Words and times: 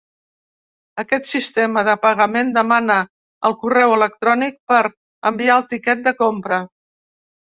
Aquest 1.01 1.27
sistema 1.31 1.83
de 1.89 1.93
pagament 2.05 2.49
demana 2.55 2.95
el 3.49 3.55
correu 3.65 3.93
electrònic 3.99 4.57
per 4.73 4.81
enviar 5.31 5.59
el 5.63 5.67
tiquet 5.75 6.03
de 6.09 6.15
compra. 6.23 6.59